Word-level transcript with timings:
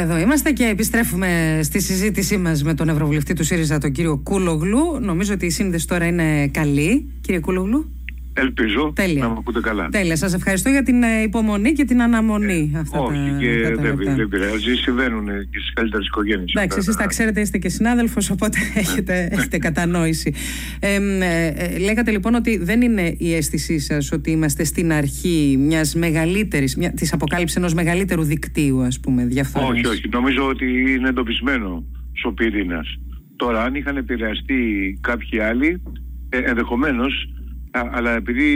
Εδώ 0.00 0.18
είμαστε 0.18 0.50
και 0.52 0.64
επιστρέφουμε 0.64 1.60
στη 1.62 1.80
συζήτησή 1.80 2.36
μας 2.36 2.62
με 2.62 2.74
τον 2.74 2.88
Ευρωβουλευτή 2.88 3.32
του 3.34 3.44
ΣΥΡΙΖΑ, 3.44 3.78
τον 3.78 3.92
κύριο 3.92 4.20
Κούλογλου. 4.24 4.98
Νομίζω 5.00 5.34
ότι 5.34 5.46
η 5.46 5.50
σύνδεση 5.50 5.86
τώρα 5.86 6.06
είναι 6.06 6.48
καλή. 6.48 7.10
Κύριε 7.20 7.40
Κούλογλου. 7.40 7.97
Ελπίζω 8.40 8.92
Τέλεια. 8.94 9.22
να 9.22 9.28
μου 9.28 9.38
ακούτε 9.38 9.60
καλά. 9.60 9.88
Τέλεια. 9.88 10.16
Σας 10.16 10.34
ευχαριστώ 10.34 10.68
για 10.68 10.82
την 10.82 11.02
ε, 11.02 11.22
υπομονή 11.22 11.72
και 11.72 11.84
την 11.84 12.02
αναμονή. 12.02 12.70
Ε, 12.74 12.78
αυτά 12.78 12.98
όχι, 12.98 13.30
τα, 13.30 13.36
και 13.38 13.50
αυτά 13.62 13.74
τα 13.74 13.82
δεν, 13.82 13.96
λεπτά. 13.96 14.14
δεν 14.14 14.28
πειράζει. 14.28 14.74
Συμβαίνουν 14.74 15.26
και 15.26 15.58
στις 15.58 15.72
καλύτερες 15.72 16.06
οικογένειες. 16.06 16.52
Εντάξει, 16.56 16.78
εσείς 16.78 16.96
τα 16.96 17.06
ξέρετε, 17.06 17.40
είστε 17.40 17.58
και 17.58 17.68
συνάδελφος, 17.68 18.30
οπότε 18.30 18.58
έχετε, 18.82 19.28
έχετε 19.32 19.58
κατανόηση. 19.58 20.34
Ε, 20.80 20.94
ε, 20.94 21.46
ε, 21.46 21.78
λέγατε 21.78 22.10
λοιπόν 22.10 22.34
ότι 22.34 22.58
δεν 22.58 22.82
είναι 22.82 23.14
η 23.18 23.34
αίσθησή 23.34 23.78
σας 23.78 24.12
ότι 24.12 24.30
είμαστε 24.30 24.64
στην 24.64 24.92
αρχή 24.92 25.56
μιας 25.58 25.94
μεγαλύτερης, 25.94 26.76
μια, 26.76 26.92
της 26.92 27.12
αποκάλυψης 27.12 27.56
ενός 27.56 27.74
μεγαλύτερου 27.74 28.22
δικτύου, 28.22 28.82
ας 28.82 29.00
πούμε, 29.00 29.26
διαφθοράς; 29.26 29.68
Όχι, 29.68 29.86
όχι. 29.86 30.08
Νομίζω 30.08 30.48
ότι 30.48 30.94
είναι 30.96 31.08
εντοπισμένο 31.08 31.84
ο 32.22 32.32
πυρήνας. 32.32 32.98
Τώρα, 33.36 33.62
αν 33.62 33.74
είχαν 33.74 33.96
επηρεαστεί 33.96 34.98
κάποιοι 35.00 35.40
άλλοι, 35.40 35.82
ε, 36.28 36.38
ενδεχομένως, 36.38 37.28
αλλά 37.70 38.10
επειδή 38.16 38.46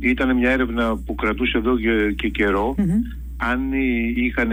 ήταν 0.00 0.36
μια 0.36 0.50
έρευνα 0.50 0.96
που 0.96 1.14
κρατούσε 1.14 1.58
εδώ 1.58 1.78
και, 1.78 2.12
και 2.16 2.28
καιρο 2.28 2.74
αν 3.36 3.60
είχαν, 4.14 4.50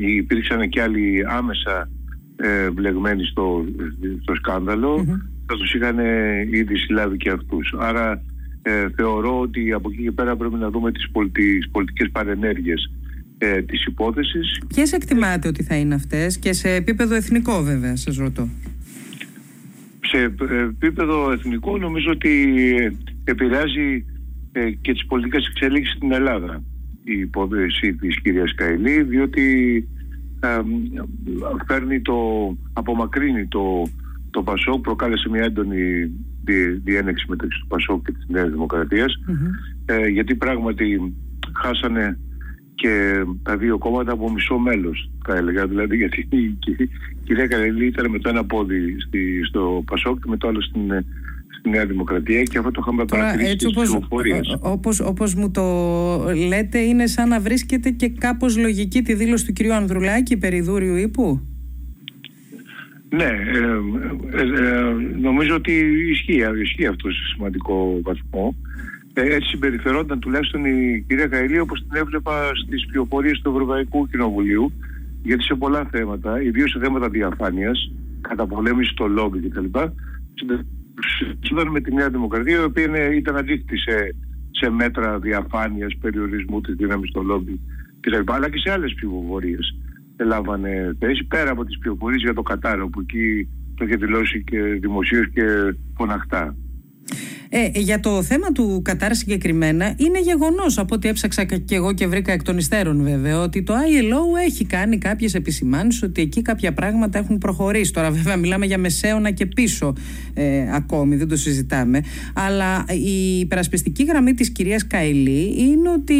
υπήρξαν 0.00 0.68
και 0.68 0.82
άλλοι 0.82 1.24
άμεσα 1.28 1.88
ε, 2.36 2.70
βλεγμένοι 2.70 3.24
στο, 3.24 3.64
στο 4.22 4.34
σκανδαλο 4.34 5.04
θα 5.46 5.56
τους 5.56 5.74
είχαν 5.74 5.98
ήδη 6.52 6.76
συλλάβει 6.76 7.16
και 7.16 7.30
αυτούς. 7.30 7.74
Άρα 7.78 8.22
ε, 8.62 8.86
θεωρώ 8.96 9.40
ότι 9.40 9.72
από 9.72 9.90
εκεί 9.92 10.02
και 10.02 10.12
πέρα 10.12 10.36
πρέπει 10.36 10.54
να 10.54 10.70
δούμε 10.70 10.92
τις, 10.92 11.10
πολιτι, 11.10 11.58
τις 11.58 11.70
πολιτικές 11.70 12.10
παρενέργειες 12.10 12.90
ε, 13.38 13.62
της 13.62 13.86
υπόθεσης. 13.86 14.60
Ποιες 14.68 14.92
εκτιμάτε 14.92 15.48
ότι 15.48 15.62
θα 15.62 15.74
είναι 15.74 15.94
αυτές 15.94 16.38
και 16.38 16.52
σε 16.52 16.74
επίπεδο 16.74 17.14
εθνικό 17.14 17.62
βέβαια 17.62 17.96
σας 17.96 18.16
ρωτώ. 18.16 18.48
Σε 20.00 20.34
επίπεδο 20.68 21.32
εθνικό 21.32 21.78
νομίζω 21.78 22.10
ότι 22.10 22.52
επηρεάζει 23.30 24.04
ε, 24.52 24.70
και 24.70 24.92
τις 24.92 25.06
πολιτικές 25.06 25.46
εξέλιξεις 25.46 25.94
στην 25.94 26.12
Ελλάδα 26.12 26.62
η 27.04 27.18
υπόθεση 27.18 27.94
της 27.94 28.20
κυρίας 28.20 28.54
Καηλή 28.54 29.02
διότι 29.02 29.44
ε, 30.40 30.58
φέρνει 31.66 32.00
το, 32.00 32.16
απομακρύνει 32.72 33.46
το, 33.46 33.88
το 34.30 34.42
Πασόκ, 34.42 34.80
προκάλεσε 34.80 35.28
μια 35.28 35.42
έντονη 35.42 36.10
δι, 36.44 36.68
διένεξη 36.68 37.26
μεταξύ 37.28 37.60
του 37.60 37.66
Πασόκ 37.66 38.04
και 38.04 38.12
της 38.12 38.24
Νέας 38.28 38.50
Δημοκρατίας 38.50 39.14
ε, 39.84 40.06
γιατί 40.06 40.34
πράγματι 40.34 41.14
χάσανε 41.62 42.18
και 42.74 43.24
τα 43.42 43.56
δύο 43.56 43.78
κόμματα 43.78 44.12
από 44.12 44.32
μισό 44.32 44.58
μέλος 44.58 45.10
θα 45.24 45.36
έλεγα 45.36 45.66
δηλαδή 45.66 45.96
γιατί 46.02 46.28
η 46.30 46.58
κυρία 47.24 47.46
Καηλή 47.46 47.86
ήταν 47.86 48.10
με 48.10 48.18
το 48.18 48.28
ένα 48.28 48.44
πόδι 48.44 49.00
στη, 49.00 49.44
στο 49.44 49.82
Πασόκ 49.86 50.18
και 50.22 50.28
με 50.28 50.36
το 50.36 50.48
άλλο 50.48 50.62
στην 50.62 50.92
στη 51.66 51.76
Νέα 51.76 51.86
Δημοκρατία 51.86 52.42
και 52.42 52.58
αυτό 52.58 52.70
το 52.70 52.80
είχαμε 52.82 53.04
παρατηρήσει 53.04 53.50
έτσι 53.50 53.66
όπως, 53.66 53.98
όπως, 54.60 55.00
όπως 55.00 55.34
μου 55.34 55.50
το 55.50 55.64
λέτε 56.48 56.78
είναι 56.78 57.06
σαν 57.06 57.28
να 57.28 57.40
βρίσκεται 57.40 57.90
και 57.90 58.08
κάπως 58.08 58.56
λογική 58.56 59.02
τη 59.02 59.14
δήλωση 59.14 59.46
του 59.46 59.52
κυρίου 59.52 59.74
Ανδρουλάκη 59.74 60.36
περί 60.36 60.60
δούριου 60.60 60.96
ύπου. 60.96 61.40
Ναι, 63.08 63.24
ε, 63.24 63.78
ε, 64.30 64.42
ε, 64.42 64.92
νομίζω 65.20 65.54
ότι 65.54 65.72
ισχύει, 66.10 66.42
ισχύει 66.62 66.86
αυτό 66.86 67.10
σε 67.10 67.20
σημαντικό 67.34 68.00
βαθμό. 68.02 68.54
έτσι 69.12 69.48
συμπεριφερόταν 69.48 70.20
τουλάχιστον 70.20 70.64
η 70.64 71.04
κυρία 71.08 71.26
Καηλή 71.26 71.58
όπως 71.58 71.78
την 71.78 71.96
έβλεπα 71.96 72.50
στις 72.66 72.86
πληροφορίες 72.86 73.40
του 73.40 73.50
Ευρωπαϊκού 73.50 74.08
Κοινοβουλίου 74.08 74.72
γιατί 75.22 75.42
σε 75.42 75.54
πολλά 75.54 75.88
θέματα, 75.90 76.42
ιδίως 76.42 76.70
σε 76.70 76.78
θέματα 76.78 77.08
διαφάνειας, 77.08 77.92
καταπολέμησης 78.20 78.92
στο 78.92 79.06
λόμπι 79.06 79.48
κτλ 79.48 79.78
συζητούσαν 81.16 81.68
με 81.68 81.80
τη 81.80 81.94
Νέα 81.94 82.10
Δημοκρατία, 82.10 82.60
η 82.60 82.64
οποία 82.64 83.12
ήταν 83.14 83.36
αντίθετη 83.36 83.78
σε, 83.78 84.14
σε 84.50 84.70
μέτρα 84.70 85.18
διαφάνειας, 85.18 85.96
περιορισμού 86.00 86.60
της 86.60 86.74
δύναμης 86.74 87.08
στο 87.08 87.22
λόμπι 87.22 87.60
κτλ. 88.00 88.32
Αλλά 88.32 88.50
και 88.50 88.58
σε 88.58 88.72
άλλες 88.72 88.94
πληροφορίε 88.94 89.58
έλαβαν 90.16 90.62
θέση 90.98 91.24
πέρα 91.24 91.50
από 91.50 91.64
τις 91.64 91.78
πληροφορίε 91.78 92.18
για 92.18 92.34
το 92.34 92.42
Κατάρο, 92.42 92.88
που 92.88 93.00
εκεί 93.00 93.48
το 93.74 93.84
είχε 93.84 93.96
δηλώσει 93.96 94.44
και 94.44 94.60
δημοσίως 94.60 95.30
και 95.30 95.76
φωναχτά. 95.96 96.56
Ε, 97.48 97.70
για 97.74 98.00
το 98.00 98.22
θέμα 98.22 98.52
του 98.52 98.80
Κατάρ 98.84 99.14
συγκεκριμένα 99.14 99.94
είναι 99.96 100.20
γεγονός 100.20 100.78
από 100.78 100.94
ό,τι 100.94 101.08
έψαξα 101.08 101.44
και 101.44 101.74
εγώ 101.74 101.94
και 101.94 102.06
βρήκα 102.06 102.32
εκ 102.32 102.42
των 102.42 102.58
υστέρων 102.58 103.02
βέβαια 103.02 103.40
ότι 103.40 103.62
το 103.62 103.74
ILO 103.74 104.44
έχει 104.46 104.66
κάνει 104.66 104.98
κάποιες 104.98 105.34
επισημάνσεις 105.34 106.02
ότι 106.02 106.22
εκεί 106.22 106.42
κάποια 106.42 106.72
πράγματα 106.72 107.18
έχουν 107.18 107.38
προχωρήσει. 107.38 107.92
Τώρα 107.92 108.10
βέβαια 108.10 108.36
μιλάμε 108.36 108.66
για 108.66 108.78
μεσαίωνα 108.78 109.30
και 109.30 109.46
πίσω 109.46 109.92
ε, 110.34 110.74
ακόμη 110.74 111.16
δεν 111.16 111.28
το 111.28 111.36
συζητάμε. 111.36 112.00
Αλλά 112.34 112.84
η 112.88 113.38
υπερασπιστική 113.38 114.04
γραμμή 114.04 114.34
της 114.34 114.50
κυρίας 114.50 114.86
Καηλή 114.86 115.54
είναι 115.58 115.88
ότι 115.88 116.14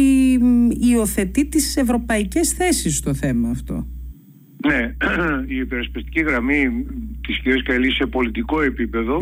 υιοθετεί 0.91 1.45
τις 1.45 1.75
ευρωπαϊκές 1.77 2.51
θέσεις 2.51 2.97
στο 2.97 3.13
θέμα 3.13 3.49
αυτό. 3.49 3.87
Ναι, 4.67 4.95
η 5.55 5.55
υπερασπιστική 5.55 6.21
γραμμή 6.21 6.85
της 7.27 7.39
κυρίας 7.39 7.63
Καηλή 7.63 7.91
σε 7.91 8.05
πολιτικό 8.05 8.61
επίπεδο 8.61 9.19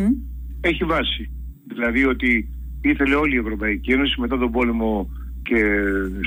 έχει 0.61 0.83
βάση 0.83 1.29
Δηλαδή 1.67 2.05
ότι 2.05 2.49
ήθελε 2.81 3.15
όλη 3.15 3.35
η 3.35 3.39
Ευρωπαϊκή 3.39 3.91
Ένωση 3.91 4.21
μετά 4.21 4.37
τον 4.37 4.51
πόλεμο 4.51 5.09
και 5.43 5.61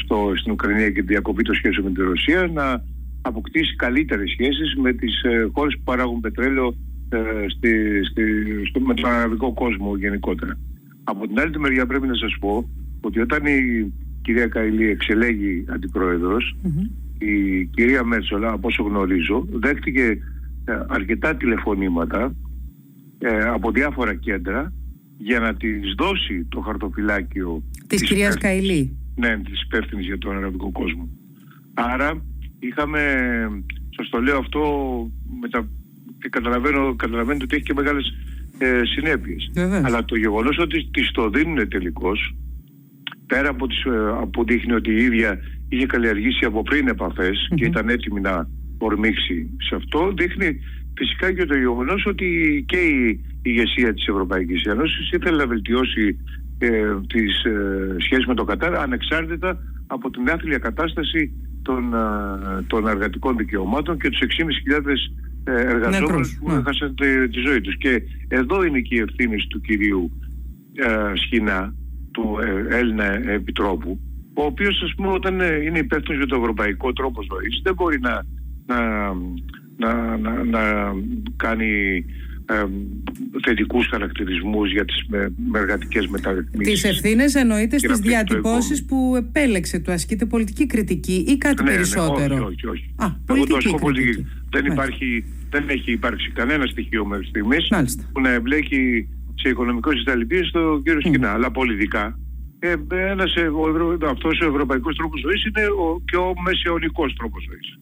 στο, 0.05 0.33
στην 0.37 0.53
Ουκρανία 0.53 0.91
και 0.91 1.01
τη 1.01 1.07
διακοπή 1.07 1.43
των 1.43 1.55
σχέσεων 1.55 1.87
με 1.87 1.93
τη 1.93 2.01
Ρωσία 2.01 2.47
να 2.47 2.85
αποκτήσει 3.23 3.77
καλύτερες 3.77 4.31
σχέσεις 4.31 4.75
με 4.77 4.93
τις 4.93 5.23
ε, 5.23 5.49
χώρες 5.53 5.75
που 5.77 5.83
παράγουν 5.85 6.21
πετρέλαιο 6.21 6.75
ε, 7.09 7.19
στη, 7.49 8.05
στη, 8.05 8.23
στο, 8.69 8.81
με 8.81 8.95
τον 8.95 9.11
αραβικό 9.11 9.53
κόσμο 9.53 9.97
γενικότερα. 9.97 10.59
Από 11.05 11.27
την 11.27 11.41
άλλη 11.41 11.59
μεριά 11.59 11.87
πρέπει 11.87 12.07
να 12.07 12.15
σας 12.15 12.37
πω 12.41 12.69
ότι 13.01 13.21
όταν 13.21 13.47
η 13.47 13.93
κυρία 14.23 14.47
Καηλή 14.47 14.89
εξελέγει 14.89 15.65
η 17.19 17.65
κυρία 17.65 18.05
Μέτσολα 18.05 18.53
από 18.53 18.69
όσο 18.69 18.83
γνωρίζω 18.83 19.47
δέχτηκε 19.51 20.19
ε, 20.65 20.81
αρκετά 20.89 21.37
τηλεφωνήματα 21.37 22.35
ε, 23.19 23.39
από 23.39 23.71
διάφορα 23.71 24.15
κέντρα 24.15 24.73
για 25.19 25.39
να 25.41 25.55
της 25.55 25.95
δώσει 25.97 26.47
το 26.49 26.61
χαρτοφυλάκιο 26.61 27.63
της, 27.87 28.01
της 28.01 28.09
κυρίας 28.09 28.37
Καηλή. 28.37 28.97
Ναι, 29.17 29.39
της 29.39 29.63
υπεύθυνη 29.63 30.03
για 30.03 30.19
τον 30.19 30.37
αραβικό 30.37 30.71
κόσμο. 30.71 31.09
Άρα 31.75 32.25
είχαμε, 32.59 33.01
σας 33.97 34.09
το 34.09 34.19
λέω 34.21 34.39
αυτό 34.39 34.61
μετα... 35.41 35.69
και 36.19 36.29
καταλαβαίνω, 36.29 36.95
καταλαβαίνετε 36.97 37.45
ότι 37.45 37.57
έχει 37.57 37.65
και 37.65 37.75
μεγάλες 37.75 38.15
ε, 38.59 38.81
συνέπειες. 38.85 39.51
Αλλά 39.85 40.05
το 40.05 40.17
γεγονός 40.17 40.59
ότι 40.59 40.89
της 40.91 41.11
το 41.11 41.29
δίνουν 41.31 41.69
τελικώς 41.69 42.35
πέρα 43.27 43.49
από, 43.49 43.67
τις, 43.67 43.85
ε, 43.85 44.09
από 44.21 44.45
δείχνει 44.45 44.73
ότι 44.73 44.91
η 44.91 45.03
ίδια 45.03 45.39
είχε 45.69 45.87
καλλιεργήσει 45.87 46.45
από 46.45 46.63
πριν 46.63 46.95
και 47.55 47.65
ήταν 47.65 47.89
έτοιμη 47.89 48.21
να 48.21 48.49
ορμήξει 48.79 49.51
σε 49.69 49.75
αυτό, 49.75 50.13
δείχνει 50.17 50.61
φυσικά 50.97 51.33
και 51.33 51.45
το 51.45 51.57
γεγονός 51.57 52.07
ότι 52.07 52.65
και 52.69 52.77
η 52.77 53.21
ηγεσία 53.49 53.95
της 53.95 54.07
Ευρωπαϊκής 54.07 54.65
Ένωσης 54.65 55.11
ήθελε 55.11 55.37
να 55.37 55.47
βελτιώσει 55.47 56.19
ε, 56.59 56.95
τις 57.07 57.45
ε, 57.45 57.97
σχέσεις 57.99 58.27
με 58.27 58.35
το 58.35 58.45
Κατάρ 58.45 58.75
ανεξάρτητα 58.75 59.59
από 59.87 60.11
την 60.11 60.31
άθλια 60.31 60.59
κατάσταση 60.59 61.33
των, 61.63 61.95
ε, 61.95 62.63
των 62.67 62.87
εργατικών 62.87 63.37
δικαιωμάτων 63.37 63.99
και 63.99 64.09
τους 64.09 64.21
6.500 64.21 65.55
ε, 65.55 65.61
εργαζόμενους 65.61 66.39
που 66.41 66.51
ναι. 66.51 66.57
έχασαν 66.59 66.95
τη, 66.95 67.29
τη, 67.29 67.41
ζωή 67.41 67.61
τους. 67.61 67.77
Και 67.77 68.03
εδώ 68.29 68.65
είναι 68.65 68.81
και 68.81 68.95
η 68.95 69.01
ευθύνη 69.01 69.37
του 69.49 69.61
κυρίου 69.61 70.11
ε, 70.75 71.13
Σχοινά, 71.15 71.75
του 72.11 72.39
ε, 72.43 72.77
Έλληνα 72.77 73.05
Επιτρόπου, 73.31 74.01
ο 74.35 74.45
οποίος 74.45 74.83
ας 74.83 74.95
πούμε 74.97 75.09
όταν 75.09 75.35
είναι 75.65 75.79
υπεύθυνος 75.79 76.17
για 76.17 76.27
το 76.27 76.37
ευρωπαϊκό 76.37 76.93
τρόπο 76.93 77.23
ζωής 77.23 77.61
δεν 77.63 77.75
μπορεί 77.75 78.01
να, 78.01 78.25
να, 78.67 79.13
να, 79.77 80.17
να, 80.17 80.45
να 80.45 80.95
κάνει 81.37 82.05
ε, 82.51 82.67
θετικούς 83.47 83.87
χαρακτηρισμούς 83.87 84.73
για 84.73 84.85
τις 84.85 85.05
με, 85.09 85.33
με 85.51 85.59
εργατικές 85.59 86.07
μεταρρυθμίσεις. 86.07 86.73
Τις 86.73 86.91
ευθύνες 86.91 87.35
εννοείται 87.35 87.79
στις 87.79 87.99
διατυπώσεις 87.99 88.85
που 88.85 89.15
επέλεξε, 89.17 89.79
του 89.79 89.93
ασκείται 89.93 90.25
πολιτική 90.25 90.67
κριτική 90.67 91.25
ή 91.29 91.37
κάτι 91.37 91.63
ναι, 91.63 91.71
περισσότερο; 91.71 92.35
Ναι, 92.35 92.41
όχι, 92.41 92.67
όχι, 92.67 92.67
όχι. 92.67 92.95
Α, 92.97 93.11
πολιτική, 93.27 93.69
Εγώ 93.69 93.79
πολιτική. 93.79 94.27
Δεν, 94.51 94.67
υπάρχει, 94.67 95.25
δεν 95.51 95.69
έχει 95.69 95.93
υπάρξει 95.93 96.31
κανένα 96.31 96.67
στοιχείο 96.67 97.05
μέχρι 97.05 97.27
στιγμής 97.27 97.69
που 98.13 98.21
να 98.21 98.31
εμπλέκει 98.31 99.09
σε 99.35 99.49
οικονομικό 99.49 99.91
συσταλιπίες 99.91 100.47
στο 100.49 100.81
κύριο 100.85 101.01
Σκηνά. 101.01 101.33
Mm. 101.33 101.35
Αλλά 101.35 101.51
πολιτικά 101.51 102.19
ε, 102.59 102.75
ένας, 102.89 103.35
ο, 103.37 104.07
αυτός 104.07 104.41
ο 104.41 104.47
ευρωπαϊκός 104.47 104.97
τρόπος 104.97 105.21
ζωής 105.21 105.45
είναι 105.45 105.67
ο, 105.67 106.03
και 106.05 106.17
ο 106.17 106.33
μεσαιωνικός 106.45 107.15
τρόπος 107.15 107.45
ζωής 107.49 107.79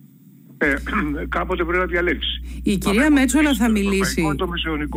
ε, 0.58 0.74
κάποτε 1.36 1.64
πρέπει 1.64 1.78
να 1.78 1.86
διαλέξει. 1.86 2.60
Η 2.62 2.76
κυρία 2.76 3.10
Μέτσολα 3.12 3.54
θα 3.54 3.70
μιλήσει. 3.70 4.22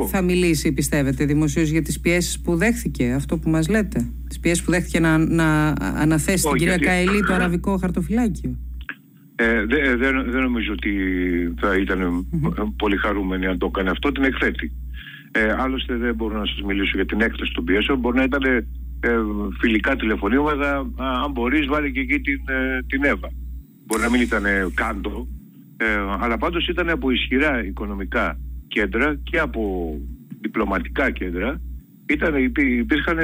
Θα 0.10 0.22
μιλήσει, 0.22 0.74
πιστεύετε, 0.74 1.26
δημοσίως 1.26 1.70
για 1.70 1.82
τις 1.82 2.00
πιέσεις 2.00 2.42
που 2.42 2.56
δέχθηκε, 2.56 3.12
αυτό 3.12 3.38
που 3.38 3.50
μας 3.50 3.68
λέτε; 3.68 4.12
Τις 4.28 4.40
πιέσεις 4.40 4.64
που 4.64 4.72
δέχθηκε 4.72 5.00
να, 5.00 5.18
να 5.18 5.68
αναθέσει 5.78 6.48
την 6.48 6.58
κυρία 6.58 6.76
γιατί... 6.76 6.86
Καηλή 6.86 7.26
το 7.26 7.34
αραβικό 7.34 7.78
χαρτοφυλάκιο; 7.78 8.58
Ε, 9.36 9.66
δεν, 9.66 9.98
δεν 10.32 10.42
νομίζω 10.42 10.72
ότι 10.72 10.92
θα 11.60 11.76
ηταν 11.76 12.28
πολύ 12.78 12.98
χαρούμενοι 12.98 13.46
αν 13.46 13.58
το 13.58 13.66
έκανε 13.66 13.90
αυτό, 13.90 14.12
την 14.12 14.24
εκθέτει. 14.24 14.72
Ε, 15.32 15.56
άλλωστε 15.58 15.96
δεν 15.96 16.16
μπορώ 16.16 16.40
να 16.40 16.46
σας 16.46 16.62
μιλήσω 16.62 16.92
για 16.96 17.06
την 17.06 17.22
έκθεση 17.22 17.52
των 17.54 17.64
πιέσεων, 17.64 18.00
μπορεί 18.00 18.18
να 18.18 18.24
ήταν 18.24 18.44
ε, 18.44 18.64
φιλικά 19.60 19.96
τηλεφωνήματα, 19.96 20.78
αν 21.24 21.32
μπορείς 21.32 21.66
βάλει 21.66 21.92
και 21.92 22.00
εκεί 22.00 22.20
την, 22.20 22.42
ε, 22.48 22.84
την 22.88 23.04
Εύα. 23.04 23.30
Μπορεί 23.86 24.02
να 24.02 24.10
μην 24.10 24.22
ήταν 24.22 24.44
κάντο, 24.74 25.28
ε, 25.82 25.86
αλλά 26.20 26.38
πάντως 26.38 26.68
ήταν 26.68 26.90
από 26.90 27.12
ισχυρά 27.12 27.66
οικονομικά 27.66 28.40
κέντρα 28.68 29.20
και 29.24 29.40
από 29.40 29.94
διπλωματικά 30.42 31.12
κέντρα. 31.12 31.62
Ήταν, 32.06 32.36
υπήρχαν 32.80 33.18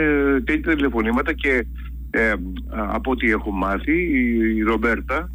τέτοια 0.43 0.75
τηλεφωνήματα 0.75 1.33
και 1.33 1.65
ε, 2.09 2.33
από 2.69 3.11
ό,τι 3.11 3.29
έχω 3.29 3.51
μάθει 3.51 3.93
η, 3.93 4.55
η 4.55 4.61
Ρομπέρτα 4.61 5.31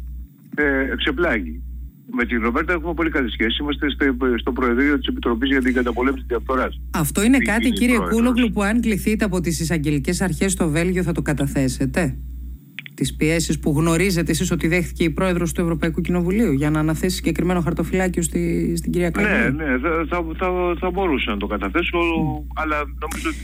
ε, 0.55 0.91
εξεπλάγει. 0.91 1.61
Με 2.13 2.25
την 2.25 2.41
Ρομπέρτα 2.41 2.73
έχουμε 2.73 2.93
πολύ 2.93 3.09
καλή 3.09 3.31
σχέση. 3.31 3.57
Είμαστε 3.61 3.89
στο, 3.89 4.15
στο 4.37 4.51
Προεδρείο 4.51 4.97
της 4.97 5.07
Επιτροπής 5.07 5.49
για 5.49 5.61
την 5.61 5.73
Καταπολέμηση 5.73 6.25
της 6.25 6.37
Διαφθοράς. 6.37 6.81
Αυτό 6.93 7.23
είναι 7.23 7.37
κάτι, 7.37 7.69
κύριε 7.69 7.97
Κούλογλου, 8.09 8.51
που 8.51 8.63
αν 8.63 8.81
κληθείτε 8.81 9.25
από 9.25 9.39
τις 9.41 9.59
εισαγγελικές 9.59 10.21
αρχές 10.21 10.51
στο 10.51 10.69
Βέλγιο 10.69 11.03
θα 11.03 11.11
το 11.11 11.21
καταθέσετε 11.21 12.17
τις 12.93 13.15
πιέσεις 13.15 13.59
που 13.59 13.73
γνωρίζετε 13.77 14.31
εσείς 14.31 14.51
ότι 14.51 14.67
δέχτηκε 14.67 15.03
η 15.03 15.09
πρόεδρος 15.09 15.51
του 15.51 15.61
Ευρωπαϊκού 15.61 16.01
Κοινοβουλίου 16.01 16.51
για 16.51 16.69
να 16.69 16.79
αναθέσει 16.79 17.15
συγκεκριμένο 17.15 17.61
χαρτοφυλάκιο 17.61 18.21
στη, 18.21 18.73
στην 18.77 18.91
κυρία 18.91 19.09
Καλή. 19.09 19.27
Ναι, 19.27 19.49
ναι, 19.49 19.77
θα, 20.09 20.25
θα, 20.37 20.47
θα 20.79 20.89
μπορούσα 20.91 21.31
να 21.31 21.37
το 21.37 21.47
καταθέσω, 21.47 21.97
αλλά 22.53 22.75
νομίζω 22.75 23.29
ότι 23.29 23.39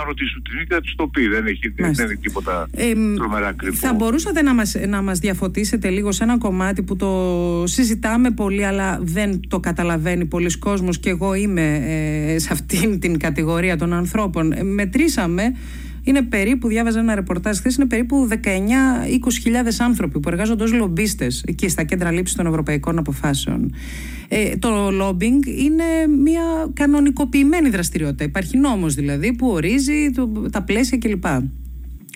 αν 0.00 0.06
ρωτήσω 0.06 0.42
την 0.42 0.60
ίδια 0.60 0.80
τη 0.80 0.94
το 0.96 1.06
πει. 1.06 1.26
Δεν 1.28 1.46
έχει, 1.46 1.68
δεν 1.68 2.10
έχει 2.10 2.16
τίποτα 2.16 2.66
ε, 2.72 2.92
τρομερά 3.16 3.52
κρυφό. 3.52 3.86
Θα 3.86 3.94
μπορούσατε 3.94 4.42
να 4.42 4.54
μας, 4.54 4.74
να 4.88 5.02
μας 5.02 5.18
διαφωτίσετε 5.18 5.88
λίγο 5.88 6.12
σε 6.12 6.24
ένα 6.24 6.38
κομμάτι 6.38 6.82
που 6.82 6.96
το 6.96 7.62
συζητάμε 7.66 8.30
πολύ, 8.30 8.64
αλλά 8.64 8.98
δεν 9.02 9.40
το 9.48 9.60
καταλαβαίνει 9.60 10.24
πολλοί 10.24 10.58
κόσμος 10.58 10.98
και 10.98 11.10
εγώ 11.10 11.34
είμαι 11.34 11.82
ε, 11.86 12.38
σε 12.38 12.48
αυτήν 12.52 13.00
την 13.00 13.18
κατηγορία 13.18 13.76
των 13.76 13.92
ανθρώπων. 13.92 14.52
Ε, 14.52 14.62
μετρήσαμε 14.62 15.42
είναι 16.04 16.22
περίπου, 16.22 16.68
διάβαζα 16.68 16.98
ένα 16.98 17.14
ρεπορτάζ 17.14 17.58
χθες, 17.58 17.76
είναι 17.76 17.86
περίπου 17.86 18.28
19-20 18.30 18.36
άνθρωποι 19.78 20.20
που 20.20 20.28
εργάζονται 20.28 20.64
ως 20.64 20.72
λομπίστες 20.72 21.44
εκεί 21.46 21.68
στα 21.68 21.82
κέντρα 21.82 22.10
λήψης 22.10 22.36
των 22.36 22.46
ευρωπαϊκών 22.46 22.98
αποφάσεων. 22.98 23.74
Ε, 24.28 24.56
το 24.56 24.88
lobbying 25.02 25.46
είναι 25.46 25.84
μια 26.22 26.42
κανονικοποιημένη 26.74 27.68
δραστηριότητα. 27.68 28.24
Υπάρχει 28.24 28.58
νόμος 28.58 28.94
δηλαδή 28.94 29.32
που 29.32 29.48
ορίζει 29.48 30.10
το, 30.10 30.26
τα 30.50 30.62
πλαίσια 30.62 30.98
κλπ. 30.98 31.24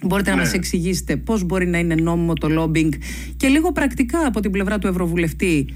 Μπορείτε 0.02 0.30
να 0.30 0.36
ναι. 0.36 0.42
μας 0.42 0.52
εξηγήσετε 0.52 1.16
πώς 1.16 1.44
μπορεί 1.44 1.66
να 1.66 1.78
είναι 1.78 1.94
νόμιμο 1.94 2.32
το 2.32 2.48
lobbying 2.58 2.92
και 3.36 3.48
λίγο 3.48 3.72
πρακτικά 3.72 4.26
από 4.26 4.40
την 4.40 4.50
πλευρά 4.50 4.78
του 4.78 4.86
Ευρωβουλευτή 4.86 5.66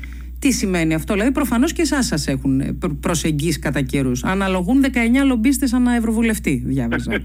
τι 0.43 0.53
σημαίνει 0.53 0.95
αυτό, 0.95 1.13
δηλαδή 1.15 1.33
προφανώς 1.33 1.73
και 1.73 1.83
εσάς 1.83 2.07
σας 2.07 2.27
έχουν 2.27 2.61
ε, 2.61 2.77
προσεγγίσει 3.01 3.59
κατά 3.59 3.83
καιρούς. 3.83 4.25
Αναλογούν 4.25 4.85
19 4.85 4.89
λομπίστες 5.27 5.73
ανά 5.73 5.95
Ευρωβουλευτή, 5.95 6.63
διάβαζα. 6.67 7.11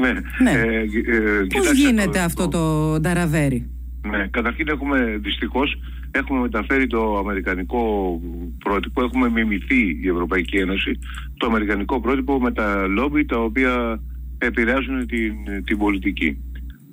ναι. 0.00 0.12
ναι. 0.42 0.50
Ε, 0.50 0.80
ε, 0.80 1.46
Πώς 1.54 1.72
γίνεται 1.72 2.18
αυτό 2.20 2.48
το 2.48 2.60
νταραβέρι; 3.00 3.70
Ναι, 4.10 4.26
καταρχήν 4.30 4.68
έχουμε 4.68 5.18
δυστυχώς 5.22 5.78
έχουμε 6.10 6.40
μεταφέρει 6.40 6.86
το 6.86 7.18
αμερικανικό 7.18 8.20
πρότυπο, 8.58 9.02
έχουμε 9.02 9.30
μιμηθεί 9.30 9.98
η 10.02 10.08
Ευρωπαϊκή 10.08 10.56
Ένωση 10.56 10.98
το 11.36 11.46
αμερικανικό 11.46 12.00
πρότυπο 12.00 12.40
με 12.40 12.52
τα 12.52 12.86
λόμπι 12.86 13.24
τα 13.24 13.38
οποία 13.38 14.00
επηρεάζουν 14.38 15.06
την, 15.06 15.34
την 15.64 15.78
πολιτική. 15.78 16.38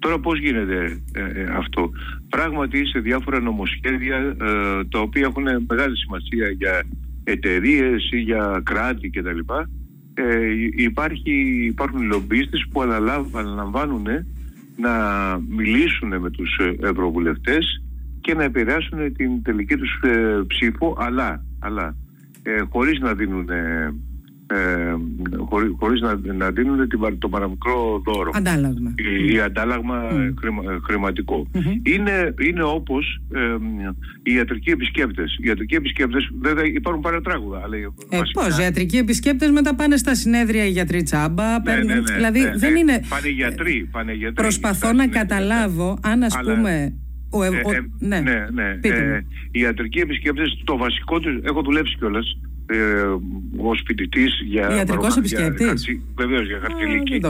Τώρα 0.04 0.20
πώς 0.20 0.40
γίνεται 0.40 1.02
ε, 1.14 1.42
ε, 1.42 1.44
αυτό; 1.58 1.90
Πράγματι 2.30 2.86
σε 2.86 3.00
διάφορα 3.00 3.40
νομοσχέδια 3.40 4.16
ε, 4.18 4.36
τα 4.90 5.00
οποία 5.00 5.22
έχουν 5.22 5.44
μεγάλη 5.68 5.98
σημασία 5.98 6.50
για 6.50 6.84
εταιρείες 7.24 8.10
ή 8.12 8.20
για 8.20 8.62
κράτη 8.66 9.10
κτλ. 9.10 9.40
Ε, 10.14 10.50
υπάρχει, 10.76 11.66
υπάρχουν 11.66 12.02
λομπίστες 12.02 12.66
που 12.72 12.82
αναλαμβάνουν 12.82 14.08
να 14.78 14.94
μιλήσουν 15.50 16.20
με 16.20 16.30
τους 16.30 16.60
ευρωβουλευτές 16.82 17.84
και 18.22 18.34
να 18.34 18.44
επηρεάσουν 18.44 19.14
την 19.14 19.44
τελική 19.44 19.76
τους 19.76 20.02
ψήφο 20.48 20.98
αλλά, 21.00 21.44
αλλά 21.60 21.96
χωρίς 22.70 23.00
να 23.00 23.14
δίνουν 23.14 23.50
ε, 24.48 24.96
χωρί, 25.50 25.76
χωρίς 25.80 26.02
να, 26.02 26.34
να 26.34 26.52
δίνουν 26.52 26.88
το 27.20 27.30
παραμικρό 27.30 28.02
δώρο. 28.06 28.32
Αντάλλαγμα. 28.34 28.94
Ή, 29.32 29.40
αντάλλαγμα 29.40 30.10
mm. 30.12 30.34
χρηματικό. 30.84 31.48
Είναι, 31.84 32.34
είναι 32.40 32.64
όπως 32.64 33.22
ε, 33.34 33.56
οι 34.24 34.34
ιατρικοί 34.34 34.70
επισκέπτες. 34.70 35.38
Οι 35.42 35.48
ιατρικοί 35.48 35.76
επισκέπτες 35.76 36.30
βέβαια 36.42 36.66
υπάρχουν 36.66 37.02
παρατράγουδα. 37.02 37.62
Αλλά 37.64 37.76
ε, 38.10 38.20
πώς, 38.34 38.58
οι 38.58 38.62
ιατρικοί 38.62 38.98
επισκέπτες 38.98 39.52
μετά 39.52 39.76
πάνε 39.76 39.98
στα 39.98 40.16
συνέδρια 40.16 40.66
οι 40.66 40.70
γιατροί 40.70 41.04
τσάμπα. 41.04 41.52
Ναι, 41.52 41.64
παίρνουν, 41.64 41.88
ναι, 41.88 41.94
ναι, 41.94 42.16
δηλαδή 42.16 42.40
ναι, 42.40 42.52
δεν 42.56 42.76
είναι... 42.76 43.02
Πάνε 43.10 43.30
γιατροί. 43.30 43.90
Πάνε 43.92 44.14
γιατροί 44.14 44.44
προσπαθώ 44.44 44.94
να 44.94 45.08
καταλάβω 45.08 45.98
αν 46.02 46.24
ας 46.24 46.38
πούμε... 46.44 46.94
Ο, 47.36 47.44
ε, 47.44 47.50
ναι, 48.00 48.20
ναι, 48.20 48.46
ναι. 48.54 48.78
οι 49.52 49.60
ιατρικοί 49.60 50.00
επισκέπτες 50.00 50.62
το 50.64 50.78
βασικό 50.78 51.20
τους, 51.20 51.40
έχω 51.44 51.62
δουλέψει 51.62 51.96
κιόλας 51.98 52.38
ε, 52.66 53.04
ως 53.58 53.84
φοιτητής 53.86 54.42
για 54.46 54.76
Ιατρικός 54.76 55.18
επισκέπτης; 55.18 56.00
Βεβαίως 56.16 56.48
για 56.48 56.60
χαρτιλίκη. 56.60 57.22